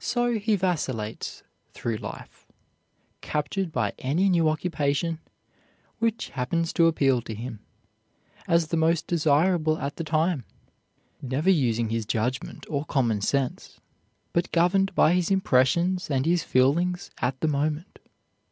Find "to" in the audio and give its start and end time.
6.72-6.86, 7.22-7.32